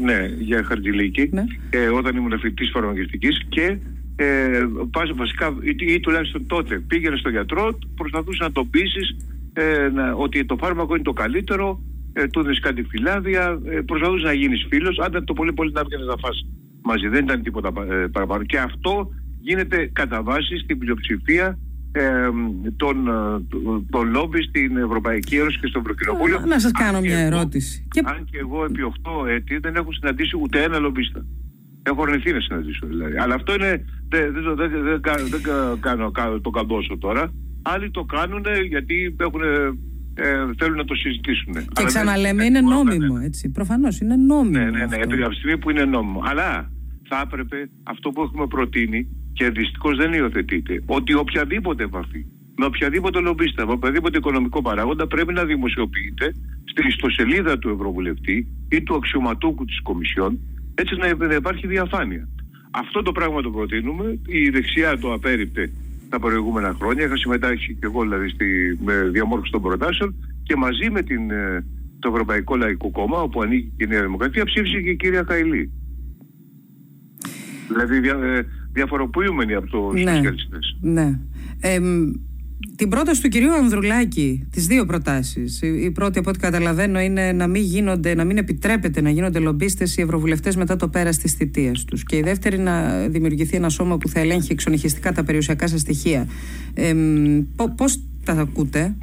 Ναι, 0.00 0.26
για 0.38 0.62
χαρτιλίκη. 0.64 1.28
Ναι. 1.32 1.44
ε, 1.70 1.88
όταν 1.88 2.16
ήμουν 2.16 2.38
φοιτητής 2.38 2.70
φαρμακευτικής 2.70 3.46
και 3.48 3.78
ε, 4.16 4.66
πας 4.90 5.12
βασικά 5.14 5.56
ή, 5.60 5.92
ή, 5.92 6.00
τουλάχιστον 6.00 6.46
τότε 6.46 6.78
πήγαινε 6.78 7.16
στο 7.16 7.28
γιατρό 7.28 7.78
προσπαθούσε 7.94 8.42
να 8.42 8.52
το 8.52 8.64
πείσει 8.64 9.16
ε, 9.52 9.90
ότι 10.16 10.44
το 10.44 10.56
φάρμακο 10.56 10.94
είναι 10.94 11.04
το 11.04 11.12
καλύτερο 11.12 11.82
ε, 12.12 12.26
του 12.26 12.42
δίνεις 12.42 12.60
κάτι 12.60 12.82
φυλάδια 12.82 13.60
ε, 13.64 13.80
προσπαθούσε 13.80 14.24
να 14.24 14.32
γίνεις 14.32 14.66
φίλος 14.68 14.98
άντε 14.98 15.20
το 15.20 15.32
πολύ 15.32 15.52
πολύ 15.52 15.72
να 15.72 15.84
βγαίνεις 15.84 16.06
να 16.06 16.16
φας 16.16 16.46
μαζί. 16.82 17.08
Δεν 17.08 17.24
ήταν 17.24 17.42
τίποτα 17.42 17.72
ε, 17.90 18.06
παραπάνω. 18.06 18.44
Και 18.44 18.58
αυτό 18.58 19.10
γίνεται 19.40 19.90
κατά 19.92 20.22
βάση 20.22 20.58
στην 20.58 20.78
πλειοψηφία 20.78 21.58
ε, 21.92 22.28
τον, 22.76 22.96
τον 23.90 24.10
λόμπι 24.10 24.42
στην 24.42 24.76
Ευρωπαϊκή 24.76 25.36
Ένωση 25.36 25.58
και 25.58 25.66
στο 25.66 25.78
Ευρωκοινοβούλιο. 25.78 26.40
Να 26.46 26.58
σας 26.58 26.72
κάνω 26.72 27.00
μια 27.00 27.18
ερώτηση. 27.18 27.86
Και... 27.90 28.02
Αν 28.04 28.24
και 28.30 28.38
εγώ 28.38 28.64
επί 28.64 28.80
8 29.24 29.28
έτη 29.28 29.58
δεν 29.58 29.76
έχω 29.76 29.92
συναντήσει 29.92 30.38
ούτε 30.42 30.62
ένα 30.62 30.78
λομπίστα. 30.78 31.24
Έχω 31.82 32.02
αρνηθεί 32.02 32.32
να 32.32 32.40
συναντήσω 32.40 32.86
δηλαδή. 32.86 33.16
Αλλά 33.18 33.34
αυτό 33.34 33.54
είναι, 33.54 33.84
δεν, 34.08 34.32
δεν, 34.32 34.56
δεν, 34.56 34.70
δεν, 34.70 34.84
δεν 34.84 35.00
κάνω, 35.80 36.10
κάνω 36.10 36.40
το 36.40 36.50
καμπόσο 36.50 36.98
τώρα. 36.98 37.32
Άλλοι 37.62 37.90
το 37.90 38.04
κάνουν 38.04 38.44
γιατί 38.68 39.16
έχουν, 39.20 39.40
ε, 40.14 40.54
θέλουν 40.58 40.76
να 40.76 40.84
το 40.84 40.94
συζητήσουν. 40.94 41.52
Και 41.52 41.64
Αλλά 41.76 41.86
ξαναλέμε 41.86 42.44
είναι 42.44 42.60
νόμιμο 42.60 43.20
έτσι. 43.22 43.50
Προφανώς 43.50 44.00
είναι 44.00 44.16
νόμιμο. 44.16 44.58
Ναι, 44.58 44.70
ναι, 44.70 44.86
ναι. 44.86 44.96
Επί 44.96 45.22
από 45.22 45.32
στιγμή 45.32 45.58
που 45.58 45.70
είναι 45.70 45.84
νόμιμο. 45.84 46.22
Αλλά 46.24 46.70
θα 47.08 47.20
έπρεπε 47.24 47.70
αυτό 47.82 48.10
που 48.10 48.22
έχουμε 48.22 48.46
προτείνει 48.46 49.08
και 49.38 49.50
δυστυχώς 49.50 49.96
δεν 49.96 50.12
υιοθετείται, 50.12 50.82
ότι 50.86 51.14
οποιαδήποτε 51.14 51.84
επαφή 51.84 52.26
με 52.56 52.64
οποιαδήποτε 52.66 53.20
λομπίστα, 53.20 53.66
με 53.66 53.72
οποιαδήποτε 53.72 54.18
οικονομικό 54.18 54.62
παράγοντα 54.62 55.06
πρέπει 55.06 55.32
να 55.32 55.44
δημοσιοποιείται 55.44 56.34
στην 56.64 56.86
ιστοσελίδα 56.88 57.58
του 57.58 57.68
Ευρωβουλευτή 57.68 58.46
ή 58.68 58.82
του 58.82 58.94
αξιωματούκου 58.94 59.64
της 59.64 59.82
Κομισιόν, 59.82 60.38
έτσι 60.74 60.94
να 61.18 61.34
υπάρχει 61.34 61.66
διαφάνεια. 61.66 62.28
Αυτό 62.70 63.02
το 63.02 63.12
πράγμα 63.12 63.42
το 63.42 63.50
προτείνουμε, 63.50 64.18
η 64.26 64.48
δεξιά 64.50 64.98
το 64.98 65.12
απέριπτε 65.12 65.70
τα 66.08 66.18
προηγούμενα 66.18 66.76
χρόνια, 66.78 67.04
είχα 67.04 67.16
συμμετάσχει 67.16 67.74
και 67.74 67.86
εγώ 67.86 68.02
δηλαδή 68.02 68.28
στη 68.28 68.78
με 68.84 69.08
διαμόρφωση 69.12 69.52
των 69.52 69.62
προτάσεων 69.62 70.14
και 70.42 70.56
μαζί 70.56 70.90
με 70.90 71.02
την, 71.02 71.30
ε, 71.30 71.64
το 71.98 72.08
Ευρωπαϊκό 72.08 72.56
Λαϊκό 72.56 72.90
Κόμμα, 72.90 73.20
όπου 73.20 73.42
ανήκει 73.42 73.72
και 73.76 73.84
η 73.84 73.86
Νέα 73.86 74.02
Δημοκρατία, 74.02 74.44
ψήφισε 74.44 74.80
και 74.80 74.90
η 74.90 74.96
κυρία 74.96 75.22
Καηλή. 75.22 75.72
Δηλαδή 77.68 78.00
ε, 78.78 78.82
διαφοροποιούμενοι 78.82 79.54
από 79.54 79.66
τους 79.66 80.02
ναι, 80.02 80.14
σοσιαλιστές. 80.14 80.76
Ναι. 80.80 81.18
Ε, 81.60 81.78
την 82.76 82.88
πρόταση 82.88 83.22
του 83.22 83.28
κυρίου 83.28 83.54
Ανδρουλάκη, 83.54 84.48
τις 84.50 84.66
δύο 84.66 84.86
προτάσεις. 84.86 85.62
Η 85.62 85.90
πρώτη 85.90 86.18
από 86.18 86.30
ό,τι 86.30 86.38
καταλαβαίνω 86.38 87.00
είναι 87.00 87.32
να 87.32 87.46
μην, 87.46 87.62
γίνονται, 87.62 88.14
να 88.14 88.24
μην 88.24 88.36
επιτρέπεται 88.36 89.00
να 89.00 89.10
γίνονται 89.10 89.38
λομπίστες 89.38 89.96
οι 89.96 90.02
ευρωβουλευτές 90.02 90.56
μετά 90.56 90.76
το 90.76 90.88
πέρας 90.88 91.18
της 91.18 91.32
θητείας 91.32 91.84
τους. 91.84 92.04
Και 92.04 92.16
η 92.16 92.22
δεύτερη 92.22 92.58
να 92.58 92.98
δημιουργηθεί 93.08 93.56
ένα 93.56 93.68
σώμα 93.68 93.98
που 93.98 94.08
θα 94.08 94.20
ελέγχει 94.20 94.52
εξονυχιστικά 94.52 95.12
τα 95.12 95.24
περιουσιακά 95.24 95.66
σας 95.66 95.80
στοιχεία. 95.80 96.28
Ε, 96.74 96.94
πώς 97.76 98.00
τα 98.24 98.32
ακούτε; 98.32 98.96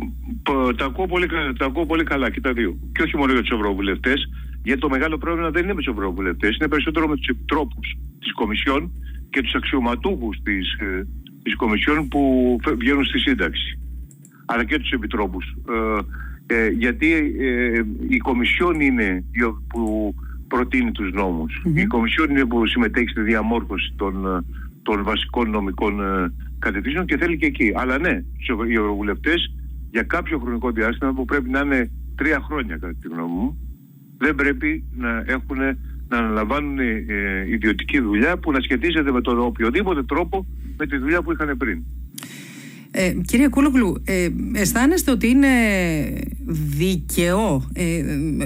Τα 0.78 0.86
ακούω, 0.86 1.06
πολύ, 1.06 1.28
τα 1.58 1.66
ακούω 1.66 1.86
πολύ 1.86 2.04
καλά 2.04 2.30
και 2.30 2.42
τα 2.42 2.54
δύο. 2.54 2.78
Και 2.92 3.02
όχι 3.02 3.18
μόνο 3.18 3.32
για 3.32 3.42
τους 3.42 3.52
ευρωβουλευτές, 3.52 4.30
γιατί 4.64 4.80
το 4.80 4.90
μεγάλο 4.90 5.18
πρόβλημα 5.18 5.50
δεν 5.50 5.64
είναι 5.64 5.74
με 5.74 5.82
τους 5.82 5.94
ευρωβουλευτές, 5.94 6.56
είναι 6.56 6.68
περισσότερο 6.68 7.08
με 7.08 7.16
τους 7.16 7.28
επιτρόπους 7.28 7.98
της 8.20 8.34
Κομισιόν 8.34 8.92
και 9.36 9.42
τους 9.42 9.56
αξιωματούχους 9.56 10.38
της, 10.44 10.74
ε, 10.74 11.08
της 11.44 11.56
Κομισιόν 11.56 12.08
που 12.08 12.56
βγαίνουν 12.78 13.06
στη 13.06 13.20
σύνταξη. 13.20 13.80
Αλλά 14.46 14.64
και 14.64 14.80
τους 14.80 14.92
επιτρόπους. 14.92 15.56
Ε, 16.48 16.56
ε, 16.56 16.68
γιατί 16.70 17.36
ε, 17.40 17.82
η 18.08 18.18
Κομισιόν 18.18 18.80
είναι 18.80 19.24
που 19.68 20.16
προτείνει 20.48 20.92
τους 20.92 21.14
νομους 21.14 21.62
η 21.74 21.86
Κομισιόν 21.86 22.30
είναι 22.30 22.46
που 22.46 22.66
συμμετέχει 22.66 23.08
στη 23.08 23.22
διαμόρφωση 23.22 23.94
των, 23.96 24.46
των 24.82 25.04
βασικών 25.04 25.50
νομικών 25.50 26.00
κατευθύνσεων 26.60 27.06
και 27.06 27.18
θέλει 27.18 27.38
και 27.38 27.46
εκεί. 27.46 27.72
Αλλά 27.76 27.98
ναι, 28.00 28.24
οι 28.68 28.74
ευρωβουλευτές 28.74 29.54
για 29.92 30.04
κάποιο 30.04 30.40
χρονικό 30.40 30.72
διάστημα 30.72 31.14
που 31.14 31.26
πρέπει 31.26 31.50
να 31.50 31.60
είναι 31.60 31.92
τρία 32.16 32.40
χρόνια 32.40 32.78
κατά 32.78 32.94
τη 33.02 33.08
γνώμη 33.08 33.34
μου, 33.34 33.58
δεν 34.18 34.36
πρέπει 34.36 34.84
να 34.98 35.24
έχουν 35.28 35.58
να 36.08 36.18
αναλαμβάνουν 36.18 36.80
ε, 36.80 37.04
ιδιωτική 37.48 38.00
δουλειά 38.00 38.38
που 38.38 38.52
να 38.52 38.60
σχετίζεται 38.62 39.12
με 39.12 39.22
τον 39.22 39.40
οποιοδήποτε 39.40 40.04
τρόπο 40.04 40.46
με 40.78 40.86
τη 40.86 40.98
δουλειά 40.98 41.22
που 41.22 41.32
είχαν 41.32 41.58
πριν. 41.58 41.84
Ε, 42.98 43.14
κύριε 43.26 43.48
Κούλογλου, 43.48 44.02
ε, 44.04 44.28
αισθάνεστε 44.54 45.12
ότι 45.12 45.28
είναι 45.28 45.48
δίκαιο, 46.78 47.70
ε, 47.74 48.04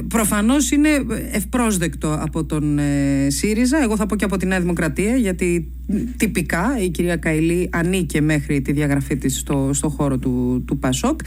προφανώς 0.08 0.72
είναι 0.72 0.90
ευπρόσδεκτο 1.32 2.18
από 2.22 2.46
τον 2.46 2.80
ε, 2.80 3.28
ΣΥΡΙΖΑ, 3.30 3.82
εγώ 3.84 3.96
θα 3.96 4.06
πω 4.06 4.16
και 4.16 4.26
από 4.26 4.38
τη 4.38 4.46
Νέα 4.46 4.60
Δημοκρατία, 4.60 5.16
γιατί 5.16 5.72
τυπικά 6.18 6.78
η 6.82 6.90
κυρία 6.90 7.16
Καηλή 7.16 7.70
ανήκε 7.72 8.22
μέχρι 8.22 8.62
τη 8.62 8.72
διαγραφή 8.72 9.18
της 9.18 9.38
στο, 9.38 9.70
στο 9.74 9.90
χώρο 9.90 10.18
του, 10.18 10.64
του 10.68 10.78
ΠΑΣΟΚ. 10.78 11.20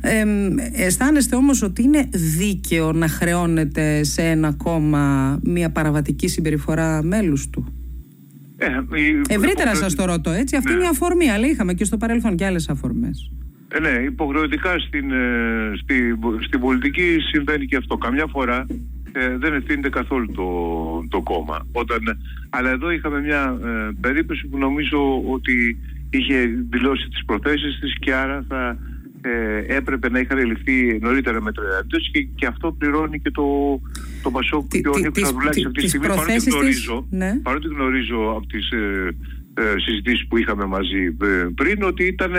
Ε, 0.00 0.24
αισθάνεστε 0.84 1.36
όμως 1.36 1.62
ότι 1.62 1.82
είναι 1.82 2.08
δίκαιο 2.10 2.92
να 2.92 3.08
χρεώνεται 3.08 4.04
σε 4.04 4.22
ένα 4.22 4.52
κόμμα 4.52 5.38
μια 5.42 5.70
παραβατική 5.70 6.28
συμπεριφορά 6.28 7.02
μέλους 7.02 7.50
του; 7.50 7.79
Ε, 8.62 9.34
Ευρύτερα 9.34 9.74
σας 9.74 9.94
το 9.94 10.04
ρωτώ 10.04 10.30
έτσι. 10.30 10.56
Αυτή 10.56 10.68
ναι. 10.68 10.74
είναι 10.74 10.84
η 10.84 10.88
αφορμή, 10.90 11.30
αλλά 11.30 11.46
είχαμε 11.46 11.74
και 11.74 11.84
στο 11.84 11.96
παρελθόν 11.96 12.36
και 12.36 12.44
άλλες 12.44 12.68
αφορμές. 12.68 13.30
Ε, 13.68 13.80
ναι, 13.80 14.02
υποχρεωτικά 14.04 14.78
στην, 14.78 15.10
ε, 15.10 15.72
στη, 15.82 16.18
στην 16.40 16.60
πολιτική 16.60 17.16
συμβαίνει 17.32 17.66
και 17.66 17.76
αυτό. 17.76 17.96
Καμιά 17.96 18.26
φορά 18.26 18.66
ε, 19.12 19.36
δεν 19.36 19.54
ευθύνεται 19.54 19.88
καθόλου 19.88 20.32
το, 20.32 20.48
το 21.08 21.22
κόμμα. 21.22 21.66
Όταν, 21.72 21.98
αλλά 22.50 22.70
εδώ 22.70 22.90
είχαμε 22.90 23.20
μια 23.20 23.58
ε, 23.64 23.90
περίπτωση 24.00 24.46
που 24.46 24.58
νομίζω 24.58 25.22
ότι 25.26 25.78
είχε 26.10 26.50
δηλώσει 26.70 27.08
τις 27.08 27.24
προθέσεις 27.24 27.78
της 27.80 27.94
και 27.98 28.14
άρα 28.14 28.44
θα 28.48 28.78
ε, 29.20 29.76
έπρεπε 29.76 30.10
να 30.10 30.18
είχαν 30.18 30.46
ληφθεί 30.46 30.98
νωρίτερα 31.00 31.42
με 31.42 31.52
και, 32.12 32.28
και 32.34 32.46
αυτό 32.46 32.72
πληρώνει 32.72 33.20
και 33.20 33.30
το, 33.30 33.44
το 34.22 34.30
Πασόκ 34.30 34.68
και 34.68 34.88
ο 34.88 34.98
Νίκος 34.98 35.22
Ανδρουλάκης 35.22 35.66
αυτή 35.66 35.82
τη 35.82 35.88
στιγμή 35.88 36.06
παρότι 36.06 36.50
γνωρίζω, 36.50 37.06
ναι. 37.10 37.38
παρότι 37.42 37.66
γνωρίζω 37.68 38.34
από 38.36 38.46
τις 38.46 38.70
ε, 38.70 39.16
ε, 39.54 39.74
συζητήσεις 39.78 40.26
που 40.26 40.36
είχαμε 40.36 40.64
μαζί 40.64 41.16
ε, 41.22 41.46
πριν 41.54 41.82
ότι 41.82 42.04
ήταν 42.04 42.34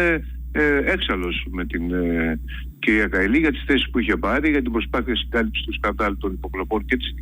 ε, 0.51 0.77
έξαλλος 0.85 1.45
με 1.51 1.65
την 1.65 1.93
ε, 1.93 2.39
κυρία 2.79 3.07
Καηλή 3.07 3.38
για 3.38 3.51
τις 3.51 3.63
θέσεις 3.65 3.89
που 3.89 4.00
είχε 4.00 4.17
πάρει, 4.17 4.50
για 4.50 4.61
την 4.61 4.71
προσπάθεια 4.71 5.15
συγκάλυψης 5.15 5.65
του 5.65 5.73
σκανδάλου 5.73 6.17
των 6.17 6.33
υποκλοπών 6.33 6.85
και 6.85 6.97
της, 6.97 7.15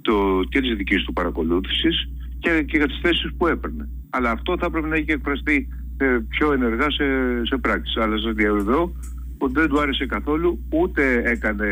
το, 0.00 0.40
και 0.48 0.60
της 0.60 0.74
δικής 0.76 1.04
του 1.04 1.12
παρακολούθησης 1.12 2.08
και, 2.38 2.62
και 2.62 2.76
για 2.76 2.86
τις 2.86 2.98
θέσεις 3.02 3.30
που 3.36 3.46
έπαιρνε. 3.46 3.88
Αλλά 4.10 4.30
αυτό 4.30 4.56
θα 4.58 4.66
έπρεπε 4.66 4.88
να 4.88 4.96
είχε 4.96 5.12
εκφραστεί 5.12 5.68
ε, 5.68 5.79
πιο 6.28 6.52
ενεργά 6.52 6.90
σε, 6.90 7.04
σε 7.44 7.56
πράξεις. 7.56 7.96
Αλλά 7.96 8.18
σας 8.18 8.34
διαβεβαιώ 8.34 8.92
ότι 9.38 9.52
δεν 9.52 9.68
του 9.68 9.80
άρεσε 9.80 10.06
καθόλου 10.06 10.58
ούτε 10.70 11.22
έκανε 11.24 11.66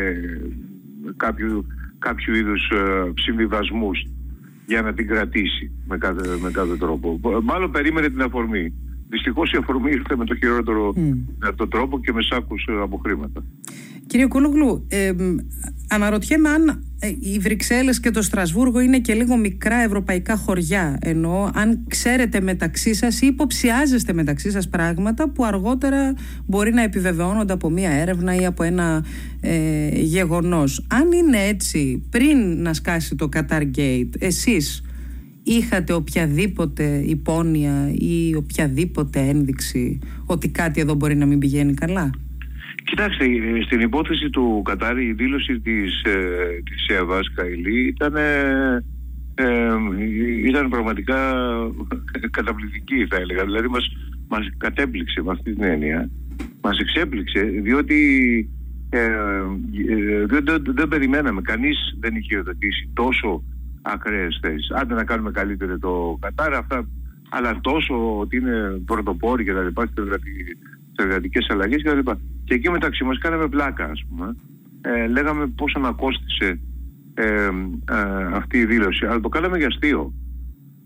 κάποιο, 1.17 1.65
κάποιο 1.99 2.35
είδους 2.35 2.69
ε, 2.69 3.11
συμβιβασμούς 3.15 4.05
για 4.65 4.81
να 4.81 4.93
την 4.93 5.07
κρατήσει 5.07 5.71
με 5.87 5.97
κάθε, 5.97 6.37
με 6.41 6.51
κάθε 6.51 6.75
τρόπο. 6.77 7.19
Μάλλον 7.43 7.71
περίμενε 7.71 8.09
την 8.09 8.21
αφορμή. 8.21 8.73
Δυστυχώς 9.09 9.51
η 9.51 9.57
αφορμή 9.57 9.91
ήρθε 9.91 10.15
με 10.15 10.25
το 10.25 10.35
χειρότερο 10.35 10.93
mm. 10.95 11.69
τρόπο 11.69 11.99
και 11.99 12.13
με 12.13 12.21
σάκους 12.21 12.67
ε, 12.69 12.81
από 12.81 12.97
χρήματα. 12.97 13.43
Κύριε 14.09 14.25
Κούλογλου, 14.25 14.85
ε, 14.87 15.11
αναρωτιέμαι 15.87 16.49
αν 16.49 16.83
ε, 16.99 17.07
οι 17.19 17.39
Βρυξέλλες 17.39 17.99
και 17.99 18.11
το 18.11 18.21
Στρασβούργο 18.21 18.79
είναι 18.79 18.99
και 18.99 19.13
λίγο 19.13 19.37
μικρά 19.37 19.75
ευρωπαϊκά 19.75 20.37
χωριά. 20.37 20.97
Ενώ 21.01 21.51
αν 21.53 21.85
ξέρετε 21.87 22.41
μεταξύ 22.41 22.93
σας 22.93 23.21
ή 23.21 23.25
υποψιάζεστε 23.25 24.13
μεταξύ 24.13 24.51
σας 24.51 24.69
πράγματα 24.69 25.29
που 25.29 25.45
αργότερα 25.45 26.13
μπορεί 26.45 26.73
να 26.73 26.81
επιβεβαιώνονται 26.81 27.53
από 27.53 27.69
μία 27.69 27.89
έρευνα 27.89 28.35
ή 28.35 28.45
από 28.45 28.63
ένα 28.63 29.05
ε, 29.41 29.89
γεγονός. 29.99 30.85
Αν 30.87 31.11
είναι 31.11 31.37
έτσι, 31.47 32.03
πριν 32.09 32.61
να 32.61 32.73
σκάσει 32.73 33.15
το 33.15 33.29
Qatar 33.35 33.61
Gate, 33.77 34.09
εσείς 34.19 34.83
είχατε 35.43 35.93
οποιαδήποτε 35.93 37.03
υπόνοια 37.05 37.91
ή 37.93 38.35
οποιαδήποτε 38.35 39.19
ένδειξη 39.19 39.99
ότι 40.25 40.49
κάτι 40.49 40.81
εδώ 40.81 40.93
μπορεί 40.93 41.15
να 41.15 41.25
μην 41.25 41.39
πηγαίνει 41.39 41.73
καλά; 41.73 42.11
Κοιτάξτε, 42.89 43.25
ε, 43.25 43.61
στην 43.61 43.79
υπόθεση 43.79 44.29
του 44.29 44.61
Κατάρη 44.65 45.05
η 45.05 45.13
δήλωση 45.13 45.59
της, 45.59 46.01
ε, 46.03 46.61
της 46.63 46.97
Εύας 46.97 47.31
Καηλή 47.35 47.87
ήταν, 47.87 48.15
ε, 48.15 48.83
ήταν 50.45 50.69
πραγματικά 50.69 51.33
καταπληκτική 52.37 53.07
θα 53.09 53.15
έλεγα. 53.15 53.43
Δηλαδή 53.43 53.67
μας, 53.67 53.97
μας 54.27 54.49
κατέπληξε 54.57 55.21
με 55.21 55.31
αυτή 55.31 55.53
την 55.53 55.63
έννοια. 55.63 56.09
Μας 56.61 56.79
εξέπληξε 56.79 57.41
διότι 57.41 57.99
ε, 58.89 59.03
ε 59.03 60.25
δεν, 60.25 60.43
δεν, 60.63 60.87
περιμέναμε. 60.87 61.41
Κανείς 61.41 61.77
δεν 61.99 62.15
είχε 62.15 62.35
υιοθετήσει 62.35 62.89
τόσο 62.93 63.43
ακραίες 63.81 64.39
θέσεις. 64.41 64.71
Άντε 64.71 64.93
να 64.93 65.03
κάνουμε 65.03 65.31
καλύτερο 65.31 65.79
το 65.79 66.17
Κατάρ, 66.21 66.53
αυτά, 66.53 66.87
αλλά 67.29 67.59
τόσο 67.61 68.19
ότι 68.19 68.37
είναι 68.37 68.81
πρωτοπόροι 68.85 69.43
και 69.43 69.53
τα 69.53 69.63
λοιπά 69.63 69.85
στις 69.85 70.03
εργατικές 70.95 71.47
αλλαγές 71.49 71.81
και 71.81 71.89
τα 71.89 71.95
λοιπά. 71.95 72.19
Και 72.49 72.55
εκεί 72.55 72.69
μεταξύ 72.69 73.03
μας 73.03 73.17
κάναμε 73.17 73.47
πλάκα 73.47 73.85
ας 73.85 74.03
πούμε. 74.09 74.35
Ε, 74.81 75.07
λέγαμε 75.07 75.47
πόσο 75.47 75.79
να 75.79 75.91
κόστησε 75.91 76.59
ε, 77.13 77.23
ε, 77.23 77.51
αυτή 78.33 78.57
η 78.57 78.65
δήλωση. 78.65 79.05
Αλλά 79.05 79.19
το 79.19 79.29
κάναμε 79.29 79.57
για 79.57 79.67
αστείο. 79.67 80.13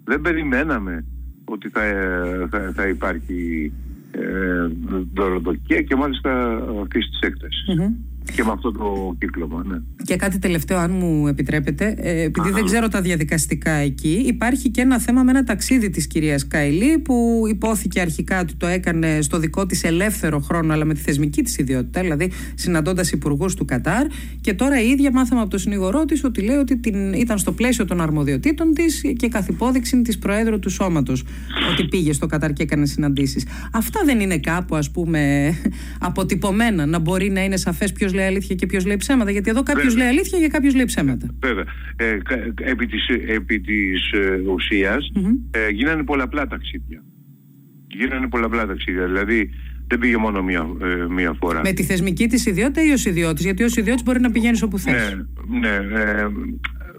Δεν 0.04 0.22
περιμέναμε 0.22 1.06
ότι 1.46 1.70
θα, 1.70 1.84
ε, 1.84 2.48
θα, 2.50 2.72
θα 2.76 2.88
υπάρχει 2.88 3.72
ε, 4.12 4.68
δωροδοκία 5.14 5.82
και 5.82 5.96
μάλιστα 5.96 6.56
αυτής 6.82 7.10
της 7.10 7.20
έκταση 7.20 7.94
και 8.36 8.44
με 8.44 8.52
αυτό 8.52 8.72
το 8.72 9.16
κύκλωμα. 9.20 9.64
Ναι. 9.68 9.78
Και 10.04 10.16
κάτι 10.16 10.40
τελευταίο, 10.40 10.78
αν 10.78 10.92
μου 10.92 11.28
επιτρέπετε, 11.28 11.96
ε, 11.98 12.22
επειδή 12.22 12.52
δεν 12.52 12.66
ξέρω 12.66 12.88
τα 12.88 13.02
διαδικαστικά 13.02 13.72
εκεί, 13.72 14.24
υπάρχει 14.28 14.70
και 14.70 14.82
ένα 14.82 15.00
θέμα 15.00 15.24
με 15.24 15.32
ένα 15.32 15.44
ταξίδι 15.44 15.90
της 15.90 16.08
κυρίας 16.08 16.48
Καηλή 16.48 17.00
που 17.00 17.44
υπόθηκε 17.50 18.00
αρχικά 18.00 18.40
ότι 18.40 18.56
το 18.56 18.68
έκανε 18.68 19.22
στο 19.22 19.40
δικό 19.40 19.66
της 19.66 19.84
ελεύθερο 19.84 20.40
χρόνο, 20.40 20.74
αλλά 20.74 20.86
με 20.86 20.94
τη 20.94 21.00
θεσμική 21.00 21.42
της 21.42 21.58
ιδιότητα, 21.58 22.02
δηλαδή 22.02 22.32
συναντώντας 22.56 23.12
υπουργούς 23.12 23.56
του 23.56 23.66
Κατάρ. 23.66 24.06
Και 24.42 24.54
τώρα 24.54 24.82
η 24.82 24.90
ίδια 24.90 25.12
μάθαμε 25.12 25.42
από 25.42 25.50
τον 25.50 25.60
συνηγορό 25.60 26.06
της 26.06 26.24
ότι 26.24 26.42
λέει 26.42 26.56
ότι 26.56 26.78
την, 26.78 27.14
ήταν 27.14 27.38
στο 27.38 27.52
πλαίσιο 27.52 27.86
των 27.86 28.02
αρμοδιοτήτων 28.02 28.74
της 28.74 29.02
και 29.18 29.28
καθ' 29.28 29.48
υπόδειξη 29.48 30.02
της 30.02 30.18
Προέδρου 30.18 30.60
του 30.60 30.70
Σώματος 30.70 31.24
ότι 31.72 31.88
πήγε 31.88 32.14
στο 32.14 32.26
Κατάρ 32.26 32.54
και 32.54 32.64
έκανε 32.64 32.86
συναντήσεις. 32.86 33.46
Αυτά 33.72 34.02
δεν 34.06 34.20
είναι 34.20 34.38
κάπου, 34.38 34.76
ας 34.76 34.92
πούμε, 34.92 35.54
αποτυπωμένα, 36.00 36.86
να 36.86 37.00
μπορεί 37.00 37.30
να 37.30 37.44
είναι 37.44 37.58
σαφές 37.58 37.92
ποιος 37.92 38.13
λέει 38.14 38.26
αλήθεια 38.26 38.56
και 38.56 38.66
ποιος 38.66 38.86
λέει 38.86 38.98
ψέματα. 38.98 39.32
Γιατί 39.32 39.50
εδώ 39.50 39.64
κάποιος 39.64 39.96
λέει 39.96 40.08
αλήθεια 40.08 40.40
και 40.40 40.48
κάποιος 40.48 40.76
λέει 40.76 40.86
ψέματα. 40.86 41.28
Βέβαια. 41.40 41.64
Ε, 41.96 42.18
επί 42.56 42.86
της 42.86 43.08
επί 43.28 43.60
της, 43.60 44.12
ε, 44.12 44.42
ουσια 44.54 44.98
ε, 45.52 45.70
γίνανε 45.70 46.04
πολλαπλά 46.04 46.48
ταξίδια. 46.48 47.04
Γίνανε 47.88 48.28
πολλαπλά 48.28 48.66
ταξίδια. 48.68 49.06
Δηλαδή 49.06 49.50
δεν 49.88 50.00
πήγε 50.00 50.18
μόνο 50.18 50.44
μία, 50.44 50.68
ε, 50.82 51.14
μία 51.14 51.34
φορά. 51.40 51.62
Με 51.64 51.72
τη 51.72 51.84
θεσμική 51.84 52.28
της 52.28 52.46
ιδιότητα 52.46 52.86
ή 52.86 52.92
ως 52.92 53.06
ιδιώτης. 53.06 53.46
Γιατί 53.46 53.64
ως 53.64 53.76
ιδιώτης 53.76 54.04
μπορεί 54.04 54.20
να 54.20 54.32
πηγαίνεις 54.32 54.62
όπου 54.62 54.78
θες. 54.78 55.18
Ναι, 55.48 55.60
ναι, 55.60 56.00
ε, 56.00 56.28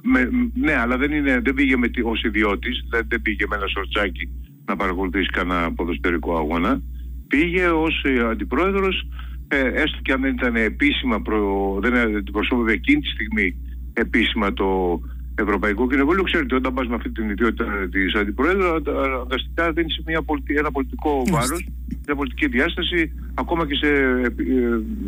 με, 0.02 0.30
ναι, 0.54 0.76
αλλά 0.76 0.96
δεν, 0.96 1.12
είναι, 1.12 1.40
δεν 1.44 1.54
πήγε 1.54 1.74
ως 2.02 2.22
ιδιώτης, 2.22 2.84
δεν, 2.90 3.06
δεν 3.08 3.22
πήγε 3.22 3.44
με 3.48 3.56
ένα 3.56 3.66
σορτσάκι 3.66 4.28
να 4.64 4.76
παρακολουθήσει 4.76 5.28
κανένα 5.28 5.72
ποδοσφαιρικό 5.72 6.36
αγώνα. 6.36 6.82
Πήγε 7.28 7.66
ως 7.66 8.04
αντιπρόεδρος 8.30 9.06
ε, 9.48 9.66
έστω 9.82 9.98
και 10.02 10.12
αν 10.12 10.20
δεν 10.20 10.32
ήταν 10.32 10.56
επίσημα, 10.56 11.20
προ, 11.20 11.78
δεν 11.82 11.96
αντιπροσώπευε 11.96 12.72
εκείνη 12.72 13.00
τη 13.00 13.08
στιγμή 13.08 13.56
επίσημα 13.92 14.52
το 14.52 15.00
Ευρωπαϊκό 15.34 15.88
Κοινοβούλιο, 15.88 16.22
ξέρετε, 16.22 16.54
όταν 16.54 16.74
πας 16.74 16.86
με 16.86 16.94
αυτή 16.94 17.10
την 17.10 17.30
ιδιότητα 17.30 17.64
της 17.90 18.14
Αντιπροέδρου, 18.14 18.66
αναγκαστικά 19.04 19.72
δίνεις 19.72 20.00
μια 20.06 20.24
ένα 20.46 20.70
πολιτικό 20.70 21.22
βάρος, 21.30 21.66
μια 22.06 22.14
πολιτική 22.14 22.46
διάσταση, 22.46 23.12
ακόμα 23.34 23.66
και 23.66 23.74
σε, 23.74 23.88
ε, 23.88 24.30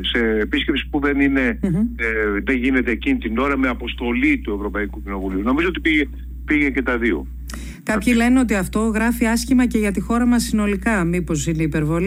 σε 0.00 0.38
επίσκεψη 0.40 0.88
που 0.90 1.00
δεν, 1.00 1.21
είναι, 1.21 1.59
ε, 1.97 2.40
δεν 2.45 2.57
γίνεται 2.57 2.90
εκείνη 2.90 3.19
την 3.19 3.38
ώρα 3.38 3.57
με 3.57 3.69
αποστολή 3.69 4.38
του 4.38 4.52
Ευρωπαϊκού 4.55 5.02
Κοινοβουλίου. 5.02 5.43
Νομίζω 5.43 5.69
ότι 5.69 5.81
πήγε, 5.81 6.09
πήγε 6.45 6.71
και 6.71 6.83
τα 6.83 6.99
δύο. 6.99 7.26
Κάποιοι 7.93 8.14
λένε 8.16 8.40
ότι 8.40 8.55
αυτό 8.55 8.81
γράφει 8.81 9.26
άσχημα 9.26 9.66
και 9.66 9.78
για 9.78 9.93
τη 9.93 10.00
χώρα 10.00 10.26
μας 10.26 10.43
συνολικά. 10.43 11.05
Μήπως 11.05 11.47
είναι 11.47 11.62
υπερβολή; 11.62 12.07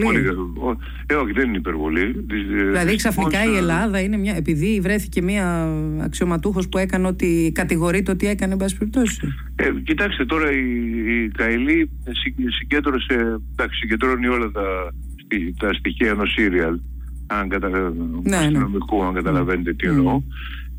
Ε, 1.06 1.14
όχι, 1.14 1.32
δεν 1.32 1.48
είναι 1.48 1.56
υπερβολή. 1.56 2.24
Δηλαδή 2.66 2.96
ξαφνικά 2.96 3.44
η 3.44 3.56
Ελλάδα 3.56 4.00
είναι 4.00 4.16
μια. 4.16 4.36
Επειδή 4.36 4.80
βρέθηκε 4.82 5.22
μια 5.22 5.68
αξιωματούχος 6.00 6.68
που 6.68 6.78
έκανε 6.78 7.06
ότι 7.06 7.52
κατηγορείται 7.54 8.10
ότι 8.10 8.26
έκανε, 8.26 8.52
εν 8.52 8.58
πάση 8.58 8.76
περιπτώσει. 8.76 9.20
Ε, 9.56 9.70
κοιτάξτε, 9.84 10.24
τώρα 10.24 10.52
η, 10.52 10.64
η 11.24 11.28
Καηλή 11.28 11.90
συγκέντρωσε. 12.58 13.40
Εντάξει, 13.52 13.78
συγκεντρώνει 13.78 14.26
όλα 14.26 14.50
τα, 14.50 14.92
τα 15.58 15.72
στοιχεία 15.72 16.10
ενός 16.10 16.32
σύριαλ. 16.32 16.78
Αν, 17.26 17.48
κατα... 17.48 17.68
ναι, 18.22 18.48
ναι. 18.50 18.58
αν 19.06 19.14
καταλαβαίνετε 19.14 19.72
τι 19.74 19.86
εννοώ. 19.86 20.22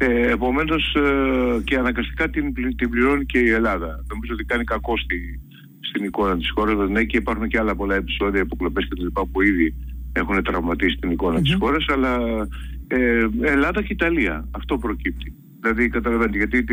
Ε, 0.03 0.31
Επομένως 0.31 0.95
ε, 0.95 1.61
και 1.63 1.77
αναγκαστικά 1.77 2.29
την, 2.29 2.53
την 2.75 2.89
πληρώνει 2.89 3.25
και 3.25 3.39
η 3.39 3.49
Ελλάδα. 3.49 4.03
Νομίζω 4.09 4.33
ότι 4.33 4.43
κάνει 4.43 4.63
κακό 4.63 4.97
στη, 4.97 5.39
στην 5.89 6.03
εικόνα 6.03 6.37
της 6.37 6.49
χώρας. 6.49 6.89
Ναι, 6.89 7.03
και 7.03 7.17
υπάρχουν 7.17 7.47
και 7.47 7.59
άλλα 7.59 7.75
πολλά 7.75 7.95
επεισόδια, 7.95 8.41
αποκλοπές 8.41 8.83
και 8.83 8.95
τα 8.95 9.03
λοιπά 9.03 9.25
που 9.25 9.41
ήδη 9.41 9.75
έχουν 10.13 10.43
τραυματίσει 10.43 10.95
την 10.95 11.11
εικόνα 11.11 11.37
mm-hmm. 11.37 11.43
της 11.43 11.55
χώρας, 11.59 11.85
αλλά 11.89 12.17
ε, 12.87 13.27
Ελλάδα 13.41 13.81
και 13.81 13.93
Ιταλία. 13.93 14.47
Αυτό 14.51 14.77
προκύπτει. 14.77 15.33
Δηλαδή 15.61 15.89
καταλαβαίνετε 15.89 16.37
γιατί 16.37 16.65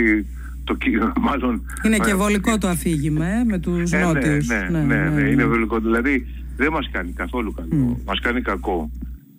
το, 0.64 0.76
μάλλον... 1.28 1.62
Είναι 1.85 1.99
και 1.99 2.14
βολικό 2.14 2.58
το 2.58 2.68
αφήγημα 2.68 3.26
ε, 3.26 3.44
με 3.44 3.58
τους 3.58 3.92
ε, 3.92 3.99
νότιους. 3.99 4.47
Ναι 4.47 4.68
ναι, 4.70 4.78
ναι, 4.78 4.94
ναι, 4.94 5.08
ναι, 5.08 5.28
είναι 5.28 5.44
βολικό. 5.44 5.78
Δηλαδή 5.78 6.26
δεν 6.56 6.73
μας 6.73 6.88
κάνει 6.92 7.12
καθόλου 7.12 7.52
καλό. 7.52 7.97
Mm. 7.97 8.02
Μας 8.04 8.20
κάνει 8.20 8.40
κακό. 8.40 8.90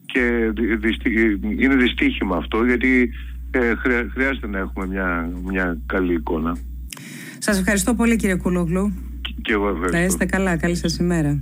Και 0.05 0.51
είναι 1.58 1.75
δυστύχημα 1.75 2.38
αυτό 2.38 2.65
γιατί 2.65 3.12
ε, 3.51 3.75
χρειάζεται 4.13 4.48
να 4.48 4.58
έχουμε 4.58 4.88
μια, 4.88 5.29
μια 5.46 5.77
καλή 5.86 6.13
εικόνα. 6.13 6.58
Σας 7.38 7.60
ευχαριστώ 7.60 7.94
πολύ 7.94 8.15
κύριε 8.15 8.36
Κουλόγλου. 8.36 8.94
Και 9.41 9.53
εγώ 9.53 9.68
ευχαριστώ. 9.68 9.98
Να 9.98 10.03
είστε 10.03 10.25
καλά. 10.25 10.58
Καλή 10.58 10.75
σας 10.75 10.98
ημέρα. 10.98 11.41